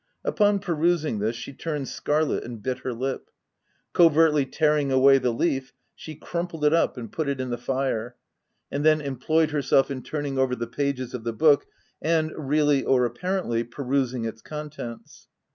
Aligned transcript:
Upon 0.23 0.57
perusing 0.57 1.19
this, 1.19 1.35
she 1.35 1.53
turned 1.53 1.87
scarlet 1.87 2.43
and 2.43 2.59
bit 2.59 2.79
her 2.79 2.91
lip. 2.91 3.29
Covertly 3.93 4.47
tearing 4.47 4.91
away 4.91 5.19
the 5.19 5.29
leaf, 5.29 5.73
she 5.93 6.15
crumpled 6.15 6.65
it 6.65 6.73
up 6.73 6.97
and 6.97 7.11
put 7.11 7.29
it 7.29 7.39
in 7.39 7.51
the 7.51 7.57
fire, 7.59 8.15
and 8.71 8.83
then 8.83 8.99
employed 8.99 9.51
herself 9.51 9.91
in 9.91 10.01
turning 10.01 10.39
over 10.39 10.55
the 10.55 10.65
pages 10.65 11.13
of 11.13 11.23
the 11.23 11.33
book 11.33 11.67
and, 12.01 12.31
really 12.35 12.83
or 12.83 13.05
apparently, 13.05 13.63
perusing 13.63 14.25
its 14.25 14.41
contents. 14.41 15.27